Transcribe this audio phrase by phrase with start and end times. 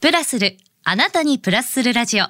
[0.00, 2.26] プラスる、あなたにプラスするラジオ、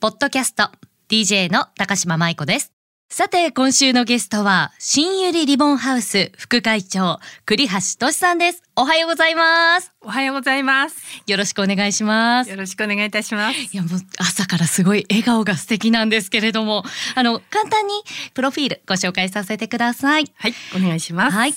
[0.00, 0.70] ポッドキャスト、
[1.08, 2.72] DJ の高島舞子です。
[3.10, 8.64] さて、今週のゲストは、新ゆりリボンハウス副会長、栗橋俊さんです。
[8.74, 9.92] おはようございます。
[10.00, 10.96] おはようございます。
[11.28, 12.50] よろしくお願いします。
[12.50, 13.56] よろしくお願いいたします。
[13.56, 16.82] いや、もう朝からすごい笑顔が素敵なんですけれども、
[17.14, 18.02] あの、簡単に
[18.34, 20.24] プロフィールご紹介させてください。
[20.34, 21.36] はい、お願いします。
[21.36, 21.54] はい。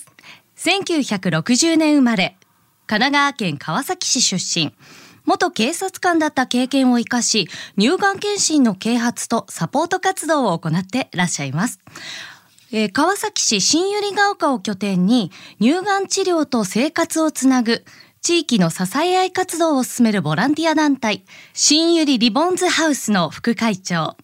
[0.58, 2.38] 1960年生まれ、
[2.86, 4.72] 神奈川県川崎市出身。
[5.26, 11.80] 元警察官だった経験を生かし、乳がん検診の啓発とサポート活動を行ってらっしゃいます。
[12.72, 15.32] えー川崎市新百合ヶ丘を拠点に
[15.62, 17.86] 乳がん治療と生活をつなぐ
[18.22, 24.18] 地域の支え合い活動を進めるボランティア団体新百合リボンズハウスの副会長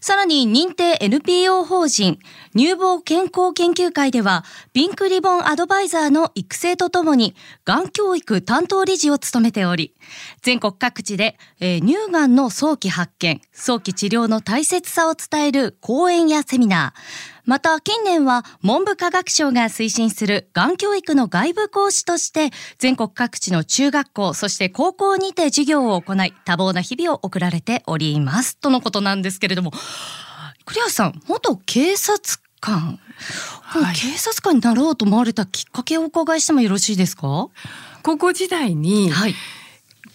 [0.00, 2.18] さらに認定 NPO 法人
[2.54, 7.34] 乳房健康研究会ではピンクリボンアドバイザーの育成とともに
[7.64, 9.94] がん教育担当理事を務めており
[10.42, 28.56] 全国各地で、えー乳がんの早期発見早期治療の大切さを伝える講演やセミナーまた近年は文部科学省が推進するがん教育の外部講師として全国各地の中学校そして高校にて授業を行い多忙な日々を送られております。
[28.58, 29.70] とのことなんですけれども
[30.64, 32.98] 栗橋さん元警察官、
[33.62, 37.48] はい警察官になろうと思われたきっかけをお伺いしてもよろしいですか？
[38.02, 39.34] 高校時代にはい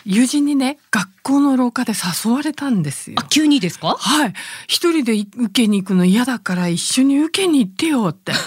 [0.06, 3.24] 友人にね、学校の廊下で誘われたんですよあ。
[3.30, 3.96] 急にですか？
[4.00, 4.34] はい、
[4.68, 5.28] 一人で受
[5.64, 8.32] けに行くの嫌だから一緒に受けに行ってよって。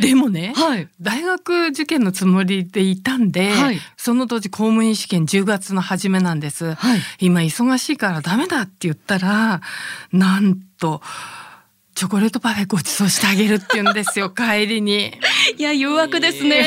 [0.00, 6.74] でもね、はい大学受験のつもりでいたんで、はいその当時公務員試験10月の初めなんです。
[6.74, 9.60] はい今忙しいからダメだって言ったら
[10.12, 11.02] なんと
[11.94, 15.12] チョコレートパフェご馳走してあげるって言うんですよ帰りに。
[15.60, 16.64] いや誘惑ですね。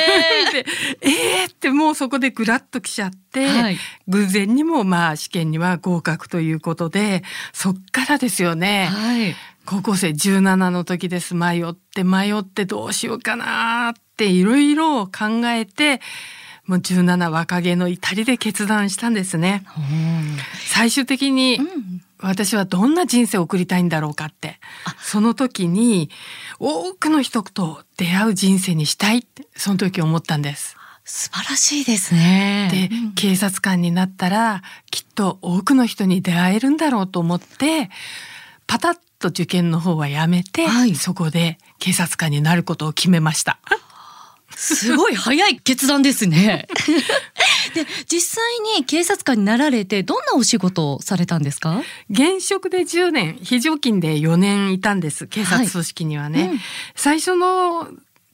[0.54, 0.66] で
[1.02, 3.78] えーってもうそこでグラッときちゃって、はい。
[4.08, 8.86] 偶然にもまあ試験には合格ということでそっからですよね。
[8.92, 9.36] はい。
[9.66, 11.34] 高校生17の時です。
[11.34, 16.00] 迷って迷ってどうしようかなっていろいろ考えて
[16.68, 19.64] もう17若気の至りで決断したんですね。
[20.68, 24.60] 最終的にうん私はどんな人生を送りたいんだろうかって
[25.00, 26.10] その時に
[26.60, 30.78] 多くの人と出会う人生にしたいってその時思ったんです。
[31.06, 37.90] 素晴らしいですねで、警察官になったらきっと多くの人に出会えるんだろうと思って
[38.68, 43.60] パタッと受験の方はやめて、はいそこで警察官になることを決めました。
[44.56, 46.68] すごい早い決断ですね。
[47.74, 48.44] で、実際
[48.78, 51.82] に警察官になられて、どんなお仕事をされたんですか？
[52.10, 56.60] 現職で10年非常勤で4年いたんです警察組織にはね、うん。
[56.96, 57.88] 最初の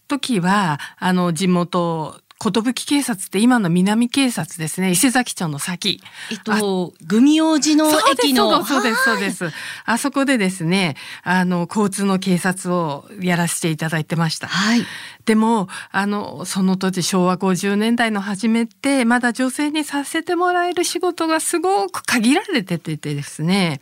[0.07, 4.91] 時はあの地元寿警察って今の南警察ですね。
[4.91, 6.01] 伊勢崎町の先。
[6.31, 8.63] えっと、グミ王子の駅の。
[8.63, 9.57] そうですそうですそうです。
[9.85, 14.47] あそこでですねあの交通の警察をやらせていただいてました。
[14.47, 14.85] はい。
[15.25, 23.81] でもあのその当時昭和50年代の初めってまだ女性にさせてもらえる仕事がすごく限られててですね。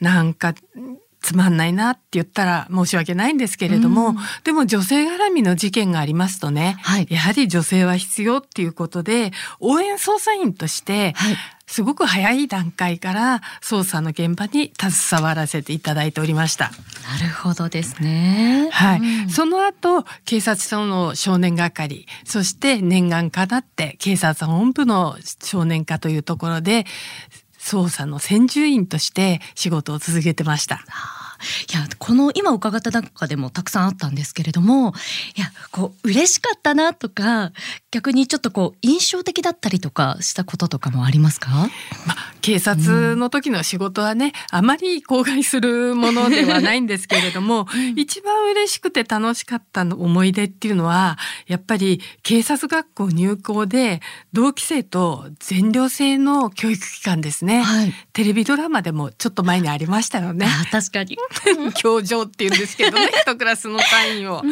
[0.00, 0.54] なんか
[1.24, 4.16] つまんないなって言ったら申し訳ないんですけれども、うん。
[4.44, 7.06] でも女性絡みの事件がありますとね、はい。
[7.08, 11.36] やはり女性は必要っていうことで応援捜査員として、はい。
[11.66, 16.70] すごく早い段階から捜査の現場に携わらせていただいておりました。
[17.20, 18.68] なるほどですね。
[18.70, 19.30] はい、うん。
[19.30, 26.84] その後警察署の少年係そして念願かなって警察本部の少年課というところで
[27.64, 30.84] 捜査の専従員として仕事を続けてました。
[31.72, 34.94] いや、この今伺った中でもたくさんあったんですけれども、
[35.36, 37.52] いや、こう、嬉しかったなとか、
[37.90, 41.50] 逆にちょっとこう、印象的だったりとかしたこととかもありますか？
[42.06, 47.66] まあ、警察の時の仕事はね、あまり口外するものではないんですけれども、
[47.96, 54.00] 一番嬉しくて楽しかったの思い出っていうのはやっぱり警察学校入校で
[54.32, 57.92] 同期生と全寮制の教育機関ですね、はい。
[58.12, 60.46] テレビドラマでもちょっと前にありましたよね。
[60.46, 61.16] あ確かに。
[61.76, 64.42] 教場って言うんですけどね 一クラスの単位を。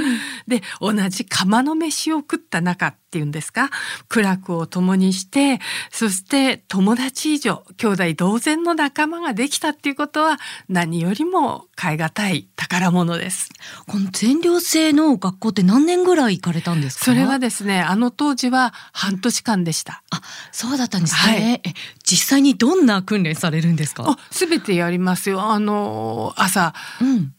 [0.47, 3.71] で同じ釜の飯を食った仲っていうんですか？
[4.09, 10.39] 苦楽を共にしてそして友達以上兄弟同然の仲間ができたっていうことは
[10.69, 13.51] 何よりも買い難い宝物です。
[13.87, 17.05] この全寮制の学校って何年ぐらい行かれたんですか？
[17.07, 20.03] それはですねあの当時は半年間でした。
[20.11, 20.21] あ、
[20.53, 21.61] そうだったんですね。
[21.65, 24.05] え、実際にどんな訓練されるんですか？
[24.07, 25.43] あ、すべてやりますよ。
[25.43, 27.35] あの朝うん。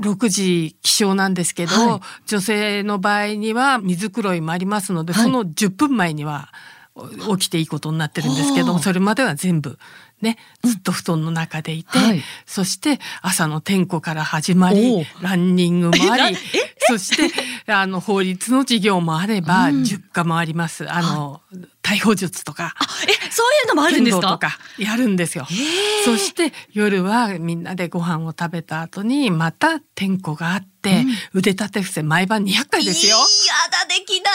[0.00, 2.00] 6時起床なんですけど、はい。
[2.26, 5.22] 女性の場合には水黒いもありますので、はい。
[5.22, 6.52] その10分前には
[7.38, 9.78] 起きていいことになってるんですけども、それまでは全部
[10.20, 12.22] ね、ずっと布団の中でいて、はい。
[12.44, 16.36] そして朝の点呼から始まり、ランニングもあり、
[16.86, 20.90] そしてあの法律の授業もあれば、うん10科もあります。
[20.90, 21.40] あの、
[21.82, 22.74] 逮捕術とか。
[23.08, 24.38] え、そういうのもあるんですか？
[24.78, 25.46] やるんですよ。
[26.04, 33.16] そして夜はみんなでご飯を食べた後にまた点呼があって、腕立て伏せ毎晩200回ですよ。
[33.16, 33.24] や
[33.70, 34.34] だ、できない。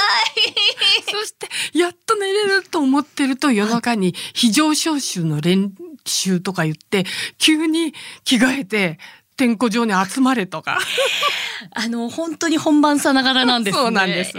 [1.11, 5.71] そしてやっと寝れると思ってると夜中に非常招集の練
[6.05, 7.05] 習とか言って
[7.37, 7.93] 急に
[8.23, 8.99] 着替えて
[9.39, 10.79] 点呼場に集まれとか。
[11.71, 13.81] あの、本当に本番さながらなんですね。
[13.81, 14.33] そうなんです。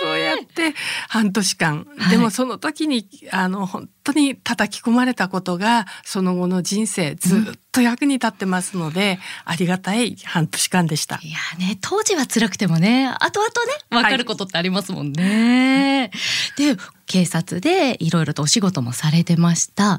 [0.00, 0.74] そうやって
[1.08, 11.18] 半年間、はいでもその時にあの本当に叩き込まれたことがその後の人生ずっと役に立ってますので、ありがたい半年間でした。
[11.22, 16.10] いやね、当時は辛くてもね、後々ね、わかることってありますもんね。
[16.56, 16.76] で、
[17.06, 19.98] 警察でいろいろとお仕事もされてました。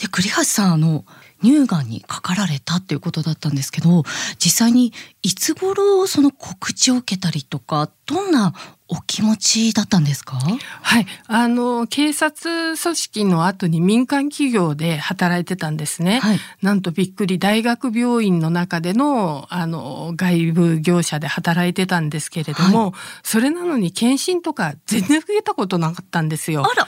[0.00, 1.04] で、栗橋さん、あの、
[1.44, 4.02] 乳がんにかかられたっていうことだったんですけど、
[4.38, 4.92] 実際に
[5.22, 8.54] いつ頃その告知を受けたりとか、どんな
[8.88, 10.36] お気持ちだったんですか？
[10.36, 16.20] はい、あの警察組織の後に民間企業で働いてたんですね。
[16.20, 16.38] はい。
[16.62, 26.62] なんとびっくり大学病院の中でのあの外部業者で働いてたんですけれども、それなのに検診とか全然受けたことなかったんですよ。
[26.64, 26.86] あら、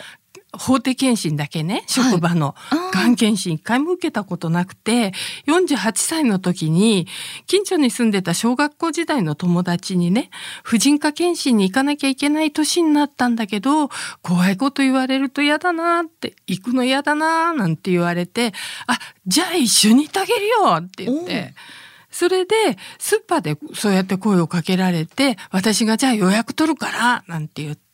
[0.58, 2.54] 法定検診だけね職場の
[2.92, 5.12] がん検診一回も受けたことなくて
[5.46, 7.06] 48歳の時に
[7.46, 10.30] 近所に住んでた小学校時代の友達にね
[10.62, 13.88] 婦人科検診に行かなきゃいけない年になったんだけど
[14.22, 18.52] 怖いこと言われると嫌だなって行くの嫌だななんて言われて
[18.86, 21.54] あじゃあ一緒に行ってあげるよって言って。
[22.08, 22.54] それで
[22.98, 27.85] スーパーでそうやって声をかけられて私がじゃあ予約取るからなんて言って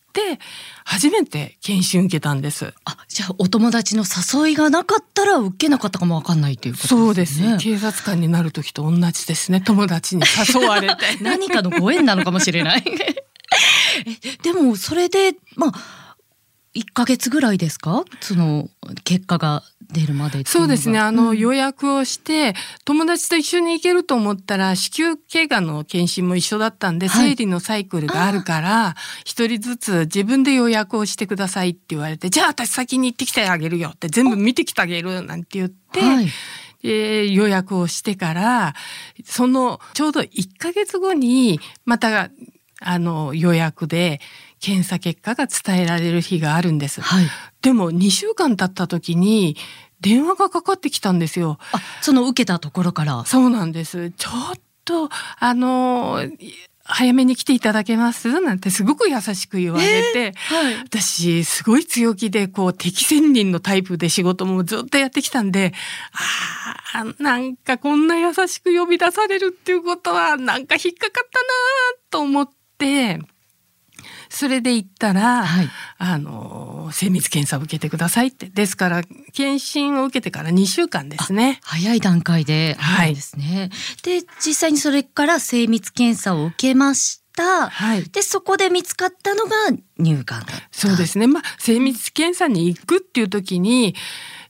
[0.85, 2.75] 初めて研修受けたんです。
[2.85, 7.47] あ、じゃあお友達の誘いがなかったら受けなかったかもわかんないということですね。
[7.47, 7.64] そうです。
[7.64, 9.61] 警察官になる時と同じですね。
[9.61, 10.23] 友達に
[10.55, 10.97] 誘われて。
[11.23, 12.85] 何かのご縁なのかもしれない。
[14.25, 16.02] えでもそれでまあ
[16.75, 18.05] 1ヶ月ぐらいですか？
[18.21, 18.69] その
[19.05, 20.99] 結果が出るまでそうですね。
[20.99, 21.39] あの、うん。
[21.39, 22.55] 予約をして、
[22.87, 27.31] 友達と一緒に行けると思ったら、子宮頸がんの検診も一緒だったんで、はい。
[27.31, 28.95] 生理のサイクルがあるから、
[29.27, 36.29] 一人ずつ自分で予約をしてくださいって言われて、じゃあ私先に行ってきてあげるよって、全部見てきてあげるなんて言って、はい。
[36.85, 38.75] えー予約をしてから、
[39.25, 42.31] そのちょうど1ヶ月後に、また、
[42.84, 44.20] あの、予約で
[44.61, 47.00] 検査結果が伝えられる日があるんです。
[47.00, 47.26] はい
[47.62, 49.56] でも2週間経った時に、
[50.00, 51.58] 電話がかかってきたんですよ。
[51.73, 54.11] あその受けたところからそうなんです。
[54.11, 55.08] ちょっと、
[55.38, 56.20] あの、
[56.84, 58.40] 早めに来ていただけます？
[58.40, 65.73] なんてすごく優しく言われて、はい私すごい強気でこう敵専任のタイプで仕事もずっとやってきたんで
[66.93, 71.46] あーなんかこんな優しく呼び出されるっていうことはなんか引っかかったな
[72.11, 72.55] と思って
[74.29, 75.69] それで行ったら、はい。
[75.99, 78.46] あの精密検査を受けてくださいって。
[78.46, 79.02] ですから
[79.32, 81.61] 検診を受けてから2週間ですね。
[81.62, 83.14] 早い段階ではい。
[83.14, 83.70] ですね、
[84.02, 88.05] で実際にそれから精密検査を受けました、はい。
[88.05, 89.50] でそこで見つかったのが
[89.99, 91.26] 乳がんそうですね。
[91.26, 93.94] まあ、精密検査に行くっていう時に、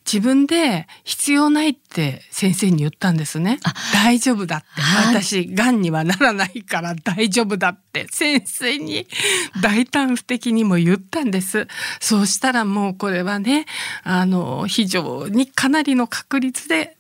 [0.05, 3.73] 自分で必要ないって先生に言ったんですねあ。
[3.95, 4.67] 大丈夫だって。
[4.81, 9.07] はい私、癌にはならないから 大丈夫だって先生に
[9.61, 11.69] 大胆不敵にも言ったんです。
[12.01, 13.67] そうしたらもうこれはね、
[14.03, 16.97] あの、非常にかなりの確率で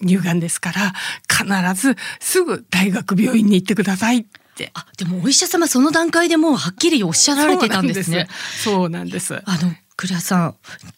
[0.00, 0.92] 乳がんですから、
[1.28, 4.24] 必ずすぐ大学病院に行ってくださいっ
[4.56, 4.70] て。
[4.74, 8.28] あでもお医者様その段階でもうはっきりおっしゃられてたんですね。
[8.62, 9.26] そうなんです。
[9.26, 10.54] そうなんですあの栗原さん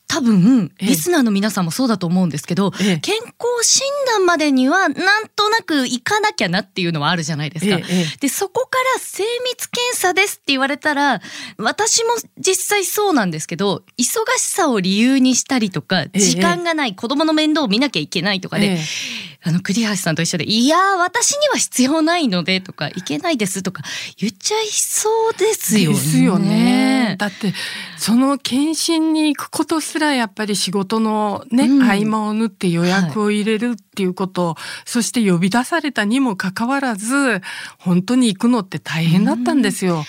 [0.06, 0.88] 多分ええ。
[0.88, 2.96] リスナーの皆さんもそうだと思うんですけど、ええ。
[2.98, 7.78] 健康診断までにはなんとなく行かなきゃなっていうのはあるじゃないですか。
[7.78, 11.22] えでそこから精密検査ですって言われたら
[11.58, 14.04] 私も実際そうなんですけど忙
[14.36, 16.18] しさを理由にしたりとかえ。
[16.18, 23.82] 時間がない、子供の面倒を見なきゃいけないとかで、ええあの栗橋さんと一緒で「いやー私には必要ないので」とか「いけないです」とか
[24.18, 25.96] 言っちゃいそうですよね。
[25.96, 27.16] ですよね。
[27.18, 27.54] だって
[27.96, 37.40] その検診に行くことすらやっぱり仕事のね、うん合間を縫って予約を入れるっていうこと、そして呼び出されたにもかかわらず
[37.78, 40.00] 本当に行くのって大変だったんですよ。
[40.00, 40.06] ね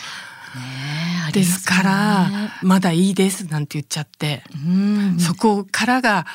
[0.55, 2.29] えありますですから
[2.61, 6.25] まだいいですなんて言っちゃって、うんそこからが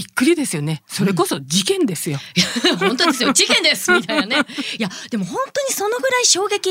[0.00, 0.82] びっくりですよね。
[0.86, 2.18] それこそ事件ですよ。
[2.80, 4.36] 本当ですよ事件ですみたいなね
[4.78, 6.70] いやでも本当にそのぐらい衝撃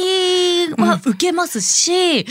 [0.81, 2.25] は受けますし、い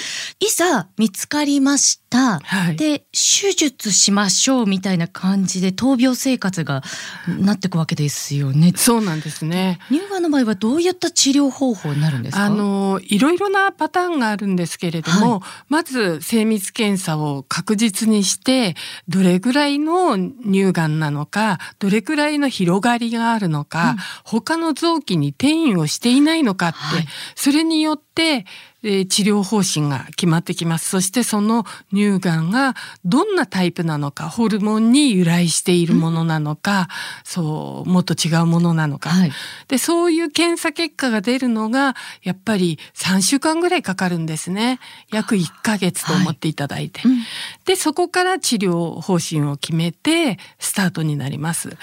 [0.57, 6.83] ざ見つかりました、はいで手術しましょうみたいな感じで闘病生活が
[7.27, 8.73] なっていくわけですよね。
[8.77, 9.79] そうなんですね。
[9.91, 12.45] 乳がんの場合はどういった治療方法になるんですか？
[12.45, 18.75] あのいろいろなパターンがあるんですけれども、はまず精密検査を確実にして
[19.09, 28.47] どれぐらいの乳がんなのかどれぐらいの広がりがあるのか、うん他の臓器に転移をしていないのかって、はいそれによって
[28.83, 30.89] えー治療方針が決まってきます。
[30.89, 36.89] そしてその乳がんがどんなタイプなのか、ホルモンに由来しているものなのか、
[37.25, 39.11] そう、もっと違うものなのか。
[39.11, 39.33] はい
[39.69, 44.81] で、そういう検査結果が出るのが、やっぱり3週間ぐらいかかるんですね。
[45.13, 47.03] 約1ヶ月と思っていただいて。
[47.05, 47.19] うん
[47.65, 51.77] で、そこから治療方針を決めて、スタートになります。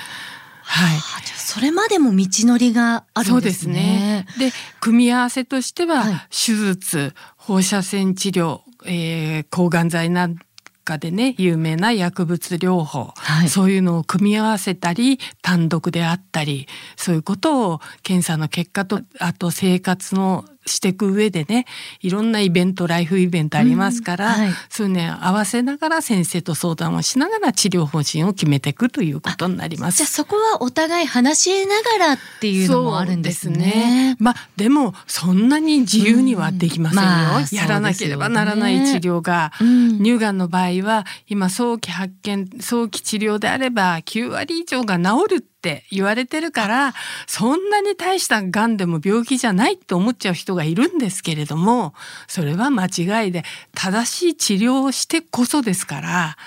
[0.67, 0.97] はい。
[0.97, 4.25] あじゃあそれまでも道のりがあるんですね。
[4.39, 10.37] で組み合わせとしては、はい手術放射線治療、えー抗がん剤なん
[10.83, 21.65] かでね有名な薬物療法、はいそういうのを組み合わせたり単独であったりそういうことを検査の結果とあと生活のしていく上でね
[22.01, 30.07] いろんなイベントライフイベントありますから、うんはいそういうね合わせながら先生と相談をしながら治療方針を決めていくということになりますじゃあ。
[30.07, 34.15] そこはお互い話しながらっていうのもあるんですね。
[34.19, 37.05] まあでもそんなに自由にはできませんよ。
[37.05, 39.51] うんまあやらなければならない治療が。
[39.59, 46.93] うん乳がんの場合は今早期発見早期治療であれば9割以上が治るって言われてるから
[47.25, 51.95] そんなに大したがんでも病気じゃないって思っちゃう人がいるんですけれども
[52.27, 53.43] それは間違いで
[53.73, 56.37] 正しい治療をしてこそですから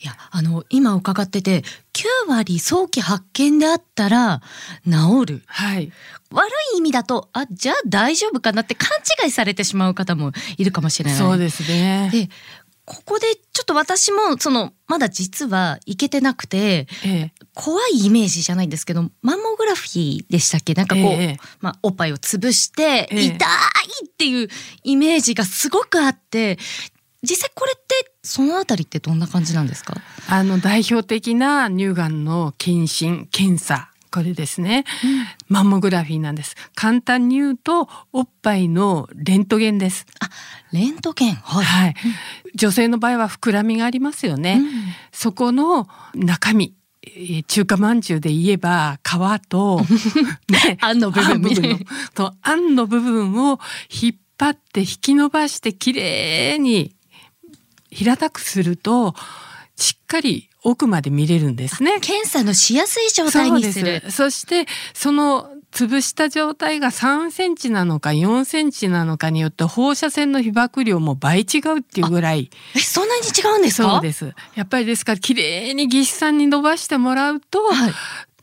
[0.00, 1.62] いやあの今伺ってて
[1.94, 4.42] 9割早期発見であったら
[4.84, 5.90] 治るはい
[6.30, 8.88] 悪い意味だとあじゃあ大丈夫かなって勘
[9.24, 11.18] 違いされてしまう方もいるかもしれない。
[11.18, 12.10] そうですね。
[12.12, 12.28] で
[12.86, 17.32] ここでちょっと私もそのまだ実はいけてなくてええ。
[17.54, 20.74] 怖いイメージじゃないんですけどマンモグラフィーでしたっけ？
[20.74, 21.38] なんかこう、ええ。
[21.60, 23.22] まあ、おっぱいを潰してええ。
[23.22, 23.48] 痛い
[24.06, 24.48] っていう
[24.82, 26.58] イメージがすごくあって
[27.22, 29.94] 実際これってそのあたりってどんな感じなんですか？
[30.28, 34.84] あの代表的な乳がんの検診検査これですね、
[35.48, 36.54] マンモグラフィーなんです。
[36.76, 40.06] 簡単に言うとおっぱいのレントゲンです。
[40.70, 41.34] レントゲン。
[41.34, 41.94] はい、はい、
[42.54, 44.70] 女性の場合は膨らみがありますよね、うん。
[45.10, 49.80] そこの中身えー中華まんじゅうで言えば皮と、
[50.48, 51.78] ねあんの部分あん部分の
[52.14, 53.58] とあんの部分を
[53.90, 56.94] 引っ張って引き伸ばしてきれいに
[57.90, 59.16] 平たくすると
[59.74, 62.00] しっかり奥まで見れるんですね。
[62.00, 64.02] 検査のしやすい状態にする。
[64.10, 72.50] そしてその潰した状態が3センチなのか4センチなのかによって放射線の被曝量も倍違うっていうぐらい。
[72.76, 73.90] えそんなに違うんですか？
[73.90, 74.32] そうです。
[74.54, 77.92] やっぱりですから綺麗に技師さんに伸ばしてもらうと、はい。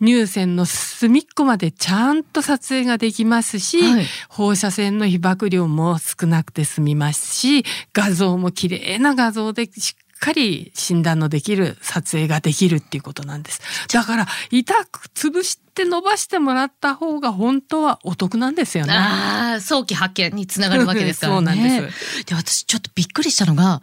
[0.03, 4.05] 乳腺の隅っこまでちゃんと撮影ができますし、はい。
[4.29, 7.63] 放射線の被曝量も少なくて済みますし
[7.93, 13.59] 画像も綺麗な画像でしっかり診断のできる撮影ができるっていうことなんです。
[13.91, 18.93] だから痛く潰して伸ばしてもらった方が本当はお得なんですよね。
[18.93, 21.37] ああ早期発見につながるわけですからね。
[21.41, 23.81] そうなんですで私ちょっとびっくりしたのが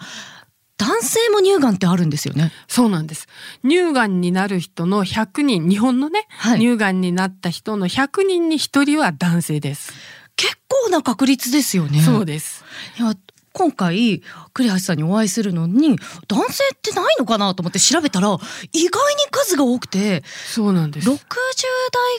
[0.78, 2.52] 男性も乳がんってあるんですよね。
[2.68, 3.26] そうなんです。
[3.64, 9.92] 乳がんになる人の100人、日本のね、はい乳がんになった人の100人に1人は男性です。
[10.36, 12.00] 結構な確率ですよね。
[12.00, 12.64] そうです。
[12.96, 13.12] いや
[13.52, 14.22] 今回
[14.54, 18.28] 栗橋さんにお会いするのに男性ってないのかなと思って調べたら
[18.72, 21.16] 意外に数が多くてそうなんです60。
[21.16, 21.20] 代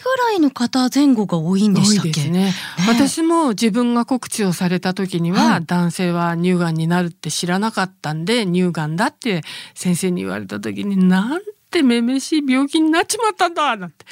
[0.03, 2.09] ぐらいの方前後が多いんで多したっけ？
[2.09, 2.53] いですね。
[2.87, 9.43] 私も自分が告知をされた時には、はい男性は乳がんになるって知らなかったんで乳がんだって
[9.75, 14.05] 先生に言われた時になんてめめしい病気になっちまったんだなんて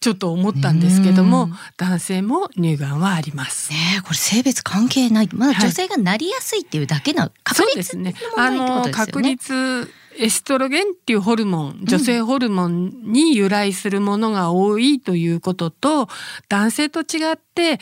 [0.00, 3.72] ちょっと思ったんですけどもうん男性も乳がんはあります。
[3.72, 8.36] ねえこれ性別関係ないまだはい女性がなりやすいっていうだけの確そうで率のすね問。
[8.36, 9.06] 題ってこあのとですよね。
[9.06, 16.08] 確率エストロゲンっていうホルモン女性ホルモンに由来するものが多いということと
[16.50, 17.80] 男性と違って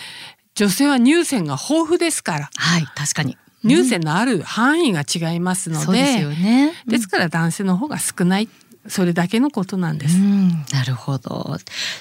[0.55, 6.73] 女性は乳腺が豊富ですからはい確かに乳腺のある範囲が違いますので、ですよね。
[6.87, 8.49] ですから男性の方が少ない
[8.89, 10.17] それだけのことなんです。
[10.17, 11.59] うん、なるほど。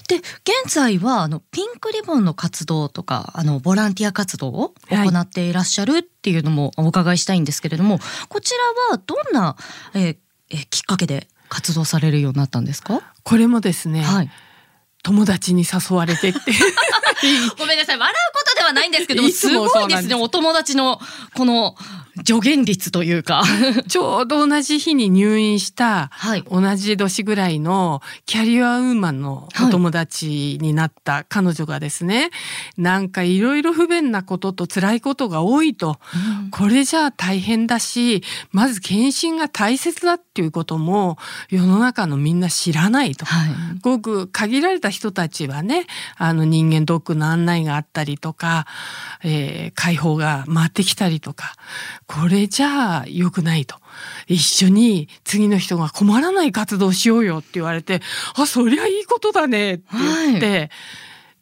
[0.07, 8.53] で、現在はあのピンクリボンの活動とかあのボランティア活動を行っていらっしゃるっていうのもお伺いしたいんですけれども、こち
[8.89, 9.55] らはどんな、
[9.93, 10.17] えー
[10.51, 13.01] えーきっかけで活動されるようになったんですか？
[13.23, 14.31] これもですね、はい。
[15.03, 16.39] 友達に誘われてって
[17.57, 20.99] ごめんなさい、笑うことではないんですけども、すごいですね、お友達の
[21.35, 21.75] この
[22.25, 23.43] 助言率というか。
[23.87, 26.43] ちょうど同じ日に入院したはい。
[26.49, 32.31] 同じ年ぐらいのキャリアウーマンのお友達になった彼女がですね、
[32.77, 35.99] なんかいろいろ不便なことと辛いことが多いと、
[36.51, 41.17] これじゃあ大変だしまず検診が大切だっていうことも
[41.49, 43.25] 世の中のみんな知らないと。
[43.25, 43.49] はい。
[43.81, 45.85] ごく限られた人たちはね
[46.17, 48.67] あの人間ドックの案内があったりとか、
[49.23, 51.55] えー解放が回ってきたりとか
[52.09, 53.75] これじゃあ良くないと
[54.27, 58.01] 一緒に次の人が困らない活動しようよって言われて
[58.35, 60.69] あそりゃいいことだねって言って。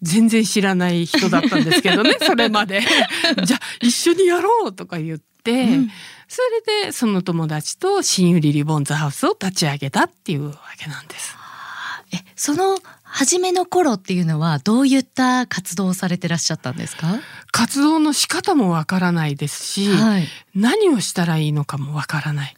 [0.03, 2.83] 全然知らない人だったんですけどね それまで
[3.43, 5.91] じゃあ一緒にやろうとか言って、うん
[6.29, 11.37] それでその友達と新百合リボンズハウスを立ち上げたっていうわけなんです。
[12.13, 17.19] えその初めの頃っていうのはどういった活動をされてらっしゃったんですか、
[17.51, 22.55] 活動の仕方もわからないですし、はい何をしたらいいのかもわからない。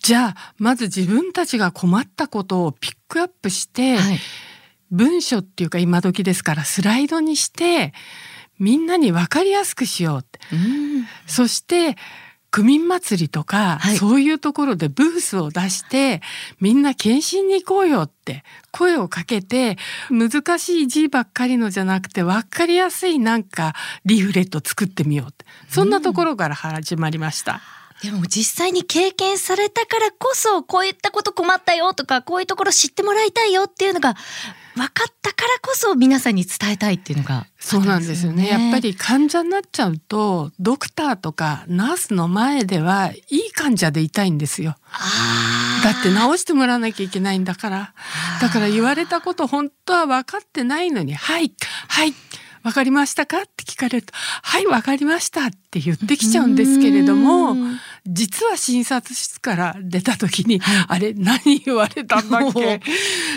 [0.00, 4.18] じゃあまず自分たちが困ったことをピックアップして、はい
[4.92, 7.94] 文章っていうか今時ですからスライドにして
[8.58, 10.38] みんなに分かりやすくしようって。
[10.52, 11.96] うんそして
[12.52, 16.20] 区民祭りとか、はいそういうところでブースを出して
[16.60, 19.76] みんな検診に行こうよって声をかけて
[20.10, 27.60] 難しい字ばっかりのじゃなくて分かりやすいなんかリーフレット作ってみようってそんなところから始まりました。
[28.02, 34.14] でも実際に経験されたからこそこういったこと困ったよとかこういうところ知ってもらいたいよっていうのが
[34.74, 38.48] 分かったからこそ皆さんに伝えたいっていうのがそうなんですよね。
[38.48, 44.76] やっぱり患者になっちゃうとドクターとかナースの前ではいい患者でいたいんですよ。
[45.84, 47.94] だって治してもらわなきゃいけないんだから。
[48.40, 51.52] だから言われたこと本当は分かってないのに「はい
[51.88, 52.14] はい
[52.62, 57.78] 分かりましたか?」って聞かれると「はい分かりました」って言ってきちゃうんですけれどもうん。
[58.04, 62.80] 実は診察室から出た時に「あれ何言われたんだっけ？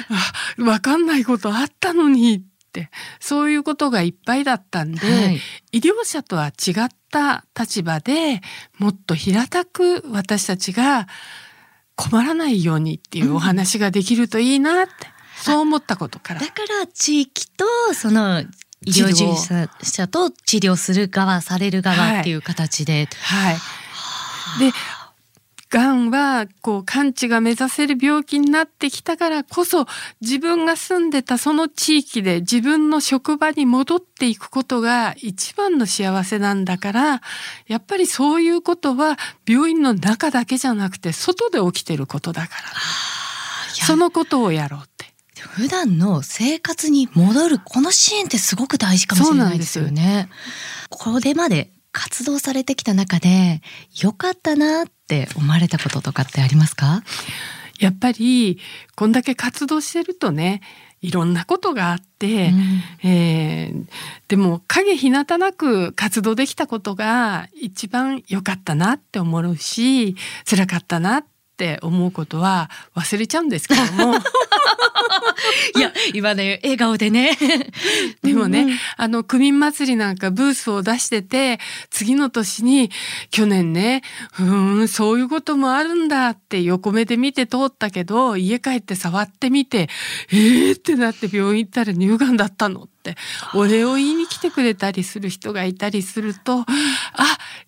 [0.10, 2.42] あ分かんないことあったのに」っ
[2.74, 5.42] てそういうことがいっぱいだったんで、はい。
[5.72, 8.42] 医療者とは違った立場で
[8.80, 11.08] もっと平たく私たちが
[11.96, 14.92] 困らないようにっていうお話ができるといいなって、
[15.42, 16.40] そう思ったことから。
[16.40, 18.44] だから地域とその
[18.86, 23.56] 医療従事者と治療する側される側っていう形で、はい。
[24.60, 24.72] で、
[25.70, 29.88] がんはこう完治が目指せる病気になってきたからこそ
[30.22, 37.22] 自分が住んでたその地域で自分の職場に戻っていくことが一番の幸せなんだから
[37.68, 42.70] やっぱりそういうことは病院の中だけじゃなくて外で起きてることだから
[43.86, 44.95] そのことをやろう。
[45.48, 50.30] 普段の生活に戻るこの支援ってすごく大事かもしれないですよね。
[50.90, 53.62] これまで活動されてきた中で
[54.02, 57.04] 良かったなって思われたこととかってありますか？
[57.80, 58.60] やっぱり
[58.96, 60.62] こんだけ活動してるとね
[61.02, 62.50] いろんなことがあって、
[63.04, 63.86] うんえー
[64.28, 70.16] でも影日向なく活動できたことが一番良かったなって思うし
[70.50, 71.26] 辛かったなっ
[71.58, 74.16] て思うことは忘れちゃうんですけども。
[75.76, 77.38] いや今ね笑顔でね。
[78.24, 78.78] でもね、うんうん。
[78.98, 82.90] あの区民祭りなんかブースを出してて次の年に
[83.30, 84.02] 去年ね
[84.40, 89.90] うーんそういうこともあるんだって横目で見て通ったけど家帰って触ってみて
[90.32, 93.16] えーってなって病院行ったら乳がんだったのって
[93.54, 96.66] お礼を言いに来てくれたりする人がいたりするとあ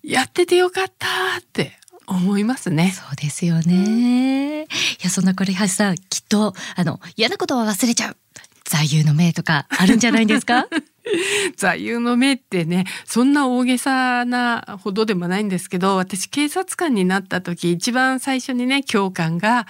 [0.02, 1.06] やっててよかった
[1.38, 1.77] って
[2.08, 2.92] 思いますね。
[2.94, 4.62] そうですよね。
[4.64, 4.66] い
[5.02, 8.16] やそんなこれ橋さんきっとあの嫌なことは忘れちゃう
[8.64, 10.66] 座右の銘とかあるんじゃないですか？
[11.56, 19.66] 座右の銘ってねそんな大げさなほどでもないんですけど私警察官になった時一番最初にね教官が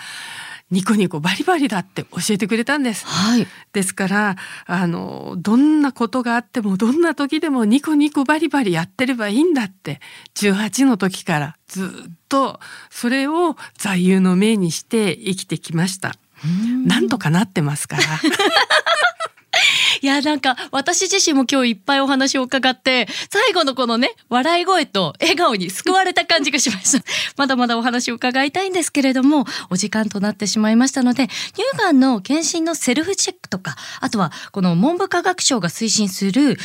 [0.70, 3.06] ニコニコバリバリだって教えてくれたんです。
[3.06, 3.46] はい。
[3.72, 10.00] ですからあのどんなことがあってもどんな時でもニコニコバリバリやってればいいんだって
[10.34, 16.14] 18の時からずっとそれを座右の銘にして生きてきました。
[16.84, 18.02] なんとかなってますから。
[20.00, 27.04] いやなんか私自身も今日いっぱいお話を伺って最後のこのね笑い声と笑顔に救われた感じがしました
[27.36, 36.58] まだまだお話を伺いたいんですけれどもお時間となってしまいましたので乳がんの検診のセルフチェックとかあとはこの文部科学省が推進する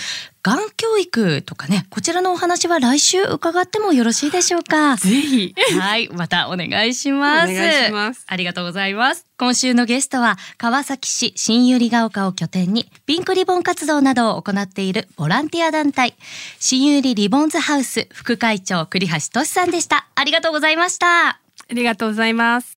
[0.44, 4.98] がん教育とかね、こちらのお話は来週伺ってもよろしいでしょうか？
[4.98, 5.56] ぜひ。
[5.80, 7.54] はい、またお願いします。
[7.54, 8.26] お願いします。
[8.28, 9.26] ありがとうございます。
[9.38, 16.16] 今週のゲストは、川崎市新百合ヶ丘を拠点に、ピンクリボン活動などを行っているボランティア団体、
[16.60, 20.08] 新百合リボンズハウス副会長栗橋俊さんでした。
[20.14, 21.30] ありがとうございました。
[21.30, 22.78] ありがとうございます。